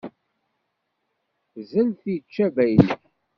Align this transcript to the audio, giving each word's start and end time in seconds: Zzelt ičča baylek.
Zzelt 1.67 2.01
ičča 2.13 2.47
baylek. 2.55 3.01